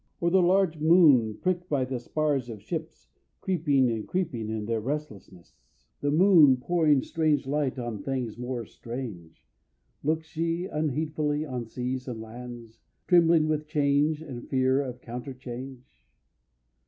Or 0.19 0.31
the 0.31 0.41
large 0.41 0.79
moon 0.79 1.35
(pricked 1.43 1.69
by 1.69 1.85
the 1.85 1.99
spars 1.99 2.49
of 2.49 2.63
ships 2.63 3.07
Creeping 3.39 3.91
and 3.91 4.07
creeping 4.07 4.49
in 4.49 4.65
their 4.65 4.81
restlessness), 4.81 5.53
The 5.99 6.09
moon 6.09 6.57
pouring 6.57 7.03
strange 7.03 7.45
light 7.45 7.77
on 7.77 8.01
things 8.01 8.35
more 8.35 8.65
strange, 8.65 9.45
Looks 10.01 10.25
she 10.25 10.65
unheedfully 10.65 11.45
on 11.45 11.67
seas 11.67 12.07
and 12.07 12.19
lands 12.19 12.79
Trembling 13.07 13.47
with 13.47 13.67
change 13.67 14.23
and 14.23 14.49
fear 14.49 14.81
of 14.81 15.01
counter 15.01 15.35
change? 15.35 16.03